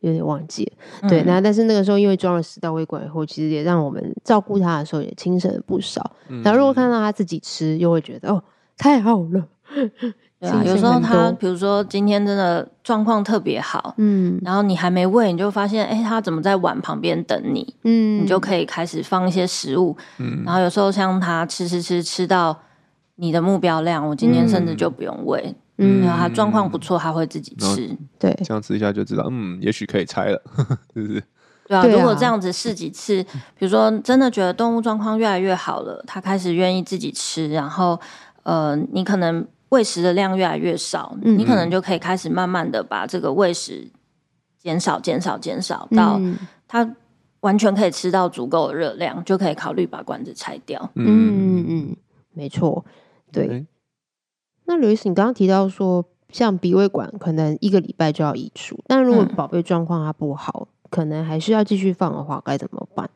[0.00, 0.72] 有点忘记了。
[1.02, 6.10] 嗯、对，那但是那个时候因为装了食道胃管以后，其实也让我们照顾他的时候也轻省了不少。
[6.42, 8.42] 然后如果看到他自己吃，又会觉得哦，
[8.76, 9.46] 太好了。
[10.44, 17.74] 对啊，有时候他比如说今天真的状况特别好，嗯，然后你还没喂，你就发现，哎，他怎么在碗旁边等你？
[17.84, 22.54] 嗯，你就可以开始放一些食物，嗯，然后有时候像他吃吃吃吃到
[23.16, 30.42] 你的目标量，我今天甚至就不用喂，嗯，然后他状况不错，他会自己吃，对，这样吃一下就知道，嗯，也许可以拆了，
[30.92, 31.22] 是不是？
[31.66, 33.22] 对啊，如果这样子试几次，
[33.58, 37.98] 比如说真的觉得动物状况越来越好了，他开始愿意自己吃，然后
[38.42, 39.46] 呃，你可能。
[39.70, 43.90] 喂食的量越来越少，嗯、你可能就可以开始慢慢的把这个喂食
[44.58, 46.20] 减少、减少、减少，到
[46.68, 46.94] 它
[47.40, 50.90] 完全可以吃到足够的热量，就可以考虑把管子拆掉。
[50.94, 51.96] 嗯嗯嗯，
[52.32, 52.84] 没错，
[53.32, 53.48] 对。
[53.48, 53.66] 嗯、
[54.66, 63.10] 那刘医师，你刚刚提到说，像鼻胃管可能一个礼拜就要移除，但如果宝贝状况它不好，嗯、可能还是要继续放的话，该怎么办？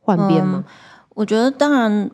[0.00, 0.72] 换边吗、嗯？
[1.10, 2.10] 我觉得当然。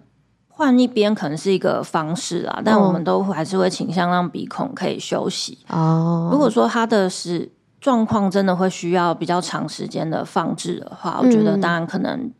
[0.60, 5.56] 换一边可能是一个方式啦，但我们都还是会倾向让鼻孔可以休息。
[5.70, 12.30] 哦，如果说他的是状况真的会需要比较长时间的放置的话，嗯、我觉得当然可能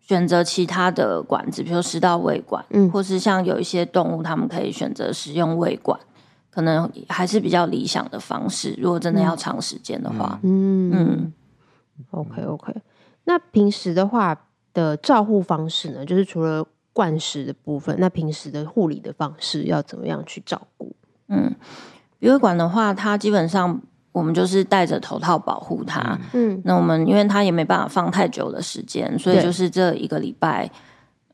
[0.00, 5.96] 选择其他的管子，比如说食道胃管，嗯，或是像有一些动物，他们可以选择使用胃管，
[6.50, 8.74] 可能还是比较理想的方式。
[8.78, 10.90] 如果真的要长时间的话，嗯。
[10.92, 11.32] 嗯
[12.10, 12.74] ，OK OK。
[13.22, 14.36] 那平时的话
[14.72, 20.96] 的照护方式呢，就是除了灌食的部分，那平时的护理的方式要怎么样去照顾？
[21.28, 21.54] 嗯，
[22.18, 23.78] 鼻胃管的话，它基本上
[24.12, 26.18] 我们就是戴着头套保护它。
[26.32, 30.70] 嗯，那我们因为它也没办法放太久的时间，所以就是这一个礼拜，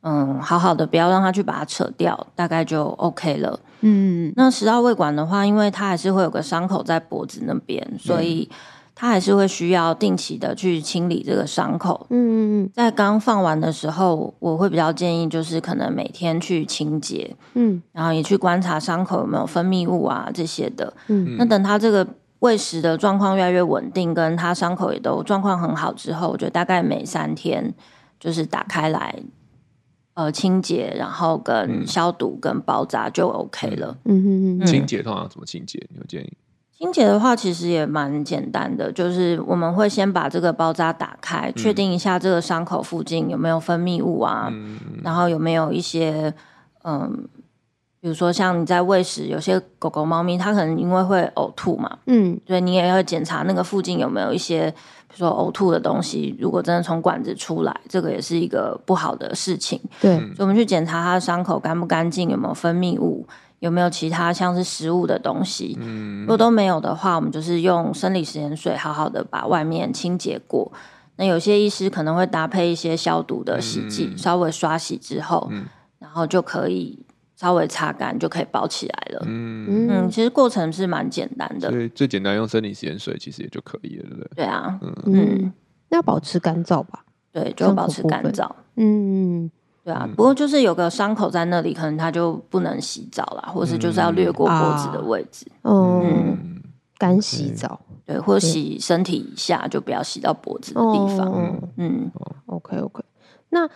[0.01, 3.61] 嗯，好好的不要让它去把它扯掉，大概就 OK 了。
[3.83, 8.49] 嗯，那食道胃管的话，因为它还是会有个伤口在脖子那边，所以。
[8.51, 8.57] 嗯
[9.01, 12.07] 他还是会需要定期的去清理这个伤口。
[12.11, 20.93] 嗯嗯嗯，在刚放完的时候，我会比较建议就是可能每天去清洁，嗯，然后也去观察伤口有没有分泌物啊这些的。
[21.07, 22.07] 嗯，那等他这个
[22.41, 27.73] 喂食的状况越来越稳定，跟他伤口也都状况很好之后，我觉得大概每三天
[28.19, 29.19] 就是打开来，
[30.13, 33.97] 呃，清洁，然后跟消毒跟包扎就 OK 了。
[34.05, 35.83] 嗯嗯嗯，清洁通常怎么清洁？
[35.89, 36.31] 你有建议？
[36.81, 46.33] 清洁的话，其实也蛮简单的，就是我们会先把这个包扎打开，确、嗯、定一下这个伤口附近有没有分泌物啊，嗯、然后有没有一些
[46.85, 47.29] 嗯，
[48.01, 54.71] 比如说像你在喂食，有些狗狗、猫咪它可能因为会呕吐嘛，嗯，所以你也要检查那个附近有没有一些，
[55.07, 59.79] 比如说呕吐的东西，如果真的从管子出来，这个也是一个不好的事情。
[60.01, 63.27] 对，所以我们去检查它的伤口干不干净，有没有分泌物。
[63.61, 65.79] 有没有其他像是食物的东西？
[65.81, 70.71] 嗯，如果都没有的话，我们就是用生理食盐水好好的把外面清洁过。
[71.17, 75.67] 那有些医师可能会搭配一些消毒的洗剂，嗯、稍微刷洗之后，嗯、
[75.99, 76.99] 然后就可以
[77.37, 79.23] 稍微擦干，就可以包起来了。
[79.27, 81.71] 嗯嗯，其实过程是蛮简单的。
[81.71, 84.31] 所以最简单用生理食盐水其实也就可以了，对不对？
[84.37, 85.53] 对啊，嗯嗯，
[85.91, 87.05] 那要保持干燥吧？
[87.31, 88.51] 对，就保持干燥。
[88.77, 89.51] 嗯。
[89.91, 95.47] 嗯对啊，不过就是有个伤口在那里，可能他就不能洗澡啦，或是就是要略过脖子的位置。
[95.65, 96.63] 嗯，
[96.99, 101.61] 干洗澡，对，或者洗身体以下，就不要洗到脖子的地方。
[101.77, 102.11] 嗯
[102.47, 103.03] ，OK OK。
[103.49, 103.69] 那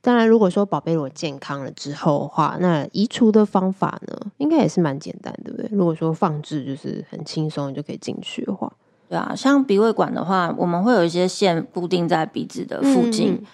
[0.00, 5.68] 当然，如果说宝贝如果健康了之后的话，那移除的方法呢，应该也是蛮简单，对不对？
[5.70, 8.72] 如果说放置就是很轻松就可以进去的话，
[9.08, 13.44] 对啊，像鼻胃管的话，我们会有一些线固定在鼻子的附近。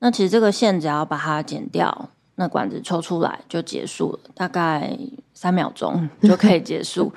[0.00, 4.96] 那其实这个线只要把它剪掉，那管子抽出来就结束了，大概
[5.34, 7.12] 三秒钟 就可以结束。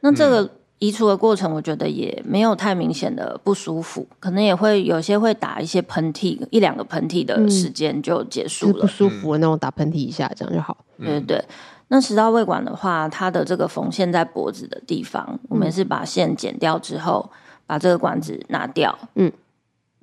[0.00, 8.80] 那这个移除的过程，我觉得也没有太明显的不舒服，可能也会有些会打一些喷嚏，一两个喷嚏的时间就结束了。
[8.80, 10.76] 嗯，不舒服的那种打喷嚏一下，这样就好。
[10.98, 11.44] 对对对。
[11.88, 17.30] 那食道胃管的话，它的这个缝线在脖子的地方，我们是把线剪掉之后，
[17.66, 18.98] 把这个管子拿掉。
[19.14, 19.32] 嗯。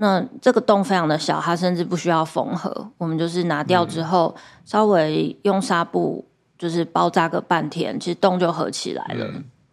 [0.03, 2.91] 那这个洞非常的小，它甚至不需要缝合。
[2.97, 6.27] 我们就是拿掉之后，嗯、稍微用纱布
[6.57, 9.25] 就是包扎个半天，其实洞就合起来了。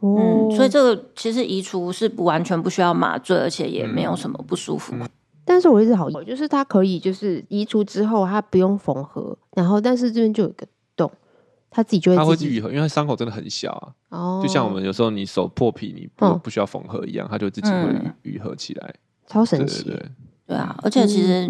[0.03, 4.95] 嗯，嗯，所以这个其实移除是不完全不需要麻醉，而且也没有什么不舒服。
[4.95, 5.09] 嗯、
[5.45, 10.64] 但是我一直好奇，就是它可以就是移除之后，它不用缝合，然后但是这边就有一个
[10.95, 11.11] 洞，
[11.70, 13.89] 它自己就会它会去愈合，因为它伤口真的很小啊。
[14.11, 18.95] 哦，就像我们有时候你手破皮，你不、哦、不需要缝合一样，它就自己会愈合起来。
[19.31, 20.09] 超神奇，对，对，对，
[20.49, 20.74] 对啊！
[20.83, 21.47] 而且其实，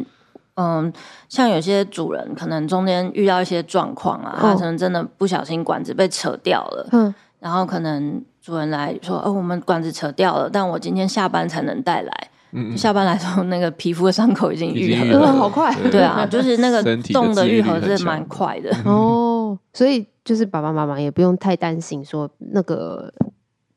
[0.56, 0.92] 嗯，嗯，
[1.30, 16.02] 像有些主人可能中间遇到一些状况啊，他可能真的不小心管子被扯掉了，嗯，然后可能主人来说，哦，我们管子扯掉了，但我今天下班才能带来，嗯，下班来说那个皮肤的伤口已经愈合了，好快，对。
[16.02, 16.82] 啊，就是那个
[17.14, 18.70] 洞的愈合是蛮快的。
[18.84, 23.10] 哦，所以就是爸爸妈妈也不用太担心说那个。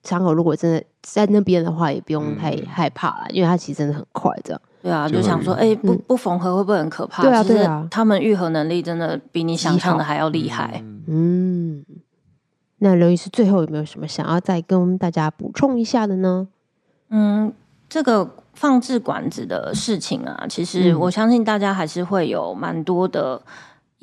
[0.03, 4.61] 伤口如果真的在那边的话，也不用太害怕了，嗯、因为它其实真的很快，这样。
[4.81, 7.23] 对啊，就想说，哎、欸，不不缝合会不会很可怕？
[7.23, 7.87] 对啊，对啊。
[7.89, 10.83] 他们愈合能力真的比你想象的还要厉害。
[11.07, 11.85] 嗯，
[12.79, 16.47] 那刘医师最后有没有什么想要再跟大家补充一下的呢？
[17.09, 17.53] 嗯，
[17.87, 23.41] 这个放置管子的事情啊，其实我相信大家还是会有蛮多的。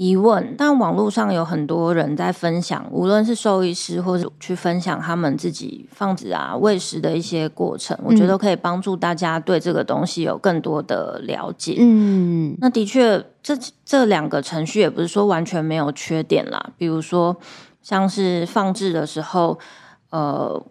[0.01, 11.77] 疑问，但网络上有很多人在分享，无论是兽医师或者去分享他们自己放置啊喂食的一些过程，嗯、我觉得可以帮助大家对这个东西有更多的了解。
[11.79, 16.71] 嗯，那的确，这这两个程序也不是说完全没有缺点啦。
[16.79, 17.37] 比如说，
[17.83, 19.59] 像是放置的时候，
[20.09, 20.65] 呃，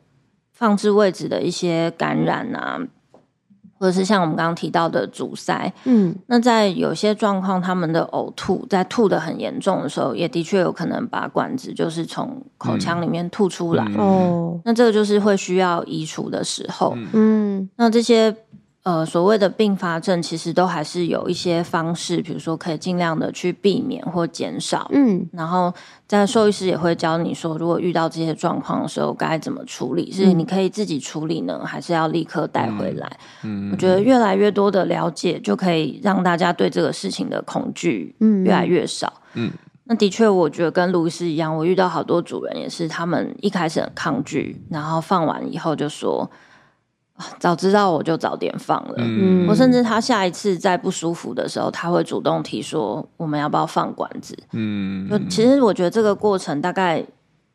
[0.52, 2.80] 放置位置的一些感染啊。
[3.80, 18.36] 或者是像我们刚刚提到的阻塞，嗯，那在有些状况，他们的呕吐在吐得很严重的时候，也的确有可能把管子就是从口腔里面吐出来，哦、嗯，那这个就是会需要移除的时候，嗯，那这些。
[18.84, 24.90] 呃，所谓的并发症，其实都还是有一些方式，比如说可以尽量的去避免或减少。
[24.94, 25.72] 嗯，然后
[26.08, 33.20] 在兽医师也会教你说，如果遇到这些状况的时候该怎么处理，是你可以自己处理呢，还是要立刻带回来？
[33.44, 38.16] 嗯，我觉得越来越多的了解，就可以让大家对这个事情的恐惧
[38.46, 39.12] 越来越少。
[39.34, 39.52] 嗯，
[39.84, 46.32] 那的确，我觉得跟卢医师一样，我遇到好多主人也是，他们一开始很抗拒，然后放完以后就说。
[47.38, 48.96] 早知道我就早点放了。
[48.98, 54.38] 嗯，我甚至他下一次再不舒服的时候，他会主动提说我们要不要放管子。
[54.54, 57.04] 嗯，就其实我觉得这个过程大概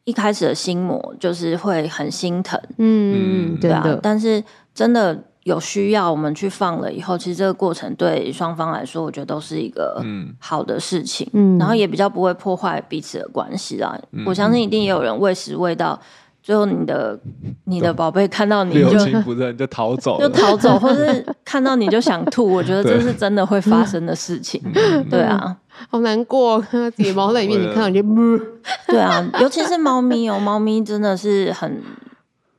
[0.05, 2.61] 一开始的心魔就是会很心疼。
[2.79, 3.83] 嗯，对啊。
[4.03, 4.43] 但是
[4.75, 10.05] 真的有需要我们去放了以后，其实这个过程对双方来说，我觉得都是一个
[10.39, 11.27] 好的事情。
[11.33, 13.99] 嗯，然后也比较不会破坏彼此的关系啊。
[14.13, 15.99] 嗯，我相信一定也有人喂食喂到。
[16.45, 17.19] 最后，你的
[17.65, 22.45] 你的宝贝看到你就表情不认就逃走，就逃走，或是看到你就想吐。
[22.53, 24.63] 我觉得这是真的会发生的事情。
[25.09, 25.23] 对。
[25.23, 25.57] 啊，
[25.89, 28.05] 好难过，看到自己猫在里面，你看到你就，
[28.87, 31.83] 对啊，尤其是猫咪哦，猫咪真的是很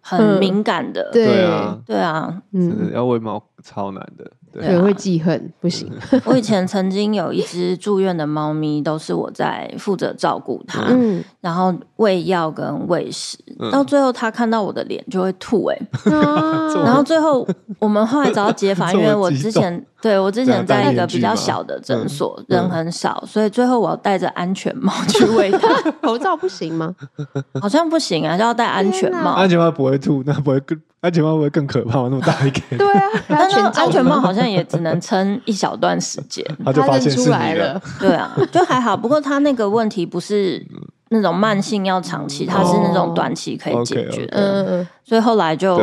[0.01, 1.07] 很敏感的。
[1.13, 1.45] 对。
[1.45, 4.31] 啊，对啊，嗯，要喂猫超难的。
[4.61, 5.91] 对，会记恨，不行。
[6.25, 13.37] 我以前曾经有一只住院的猫咪，都是我在负责照顾它，嗯，然后喂药跟喂食，
[13.71, 15.77] 到最后它看到我的脸就会吐，哎
[16.85, 17.47] 然后最后
[17.79, 25.67] 我们后来找到解法，因为我之前对我之前在一个比较小的诊所，人很少，所以最后我要戴着安全帽去喂它。
[25.99, 26.93] 口罩不行吗？
[27.59, 29.31] 好像不行啊，就要戴安全帽。
[29.31, 30.79] 安全帽不会吐，那不会更。
[31.01, 32.03] 安全帽会不会更可怕？
[32.03, 32.61] 那么大一个。
[32.77, 36.45] 对啊，但是安全帽好像也只能撑一小段时间。
[36.63, 37.81] 他就发现出来了。
[37.99, 38.95] 对啊，就还好。
[38.95, 40.63] 不过他那个问题不是
[41.09, 44.37] 那种慢性要长期，它是那种短期可以解决的。
[44.37, 44.87] 嗯嗯。
[45.03, 45.75] 所以后来就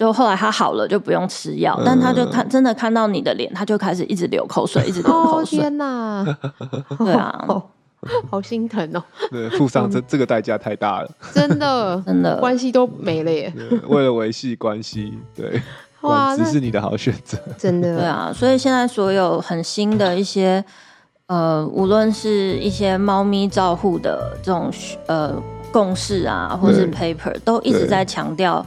[0.00, 1.78] 就后来他好了，就不用吃药。
[1.84, 5.58] 但他就看真的看到你的脸，他就开始一直流口水，一直流口水。
[5.58, 6.24] 天哪！
[6.98, 7.46] 对啊。
[8.30, 9.02] 好心疼哦！
[9.30, 13.52] 对，付上这这个代价太大了，真的 真的关系都没了耶。
[13.88, 15.60] 为了维系关系，对，
[16.00, 17.98] 哇，只是你的好选择，真的。
[17.98, 20.64] 对啊，所以现在所有很新的一些
[21.26, 24.72] 呃，无论是一些猫咪照护的这种
[25.06, 25.34] 呃
[25.70, 28.64] 共识啊，或是 paper，都一直在强调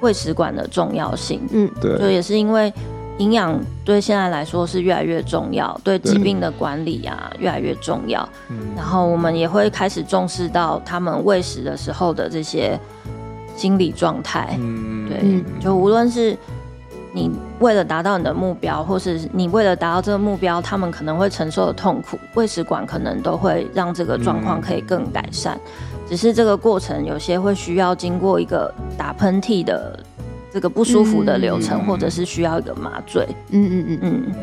[0.00, 1.40] 喂食管的重要性。
[1.52, 2.72] 嗯，对，就也是因为。
[3.18, 8.26] 营养对现在来说是越来越重要，对疾病的管理啊越来越重要。
[8.48, 12.80] 嗯，然后我们也会开始重视到他们喂食的时候的这些
[13.54, 14.56] 心理状态。
[14.58, 16.34] 嗯，对，就无论是
[17.12, 25.60] 你为了达到你的目标，或是你为了达到这个目标，他们可能会承受的痛苦，喂食管可能都会让这个状况可以更改善。
[26.10, 29.98] 只是这个过程有些会需要经过一个打喷嚏的。
[30.52, 33.98] 这个不舒服的流程，嗯、或者是需要一个麻醉，嗯嗯嗯。
[34.02, 34.34] 嗯，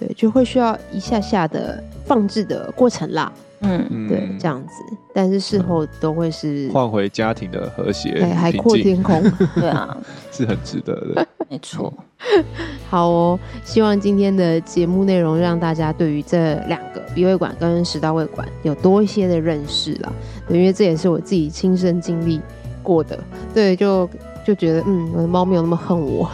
[0.00, 9.22] 对，就会需要一下下的放置的过程啦，嗯，对，这样子，但是事后都会是换回家庭的和谐，海阔天空，
[9.54, 9.94] 对啊，
[10.32, 11.92] 是很值得的，没错。
[12.88, 20.12] 好哦，希望今天的节目内容让大家对于这两个鼻胃管跟食道胃管有多一些的认识啦，
[20.48, 22.40] 因为这也是我自己亲身经历
[22.82, 23.18] 过的，
[23.54, 24.08] 对，就。
[24.44, 26.28] 就觉得嗯，我的猫没有那么恨我，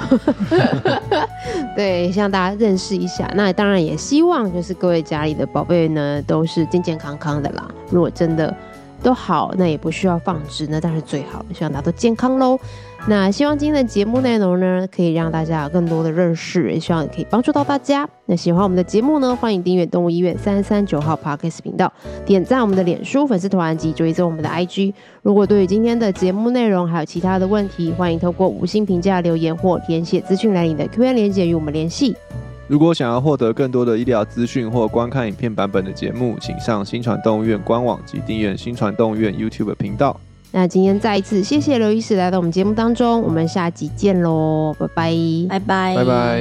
[1.76, 3.30] 对，希望大家认识一下。
[3.34, 7.68] 那当然也希望就是各位家里的宝贝呢都是健健康康的啦。
[7.90, 8.56] 如果真的
[9.02, 11.44] 都好，那也不需要放置，那当然最好。
[11.54, 12.58] 希望大家都健康喽。
[13.08, 18.06] 那希望今天的节目内容呢，可以让大家有更多的认识，也希望可以帮助到大家。
[18.26, 21.90] 那喜欢我们的节目呢，欢迎订阅动物医院三三九号 Podcast 频道，
[22.26, 24.92] 点赞我们的脸书粉丝团及追踪我们的 IG。
[25.22, 32.14] 如果对于今天的节目内容还有其他的问题，欢迎透过五星评价留言或填写资讯栏里的 Q&A 连接与我们联系。
[32.66, 40.14] 如果想要获得更多的医疗资讯或观看影片版本的节目，请上新传动物院官网及订阅新传动物院 YouTube 频道。
[40.52, 45.12] 那今天再一次谢谢刘医师来到我们节目当中我们下集见喽拜拜。
[45.48, 45.94] 拜拜。
[45.96, 46.38] 拜拜。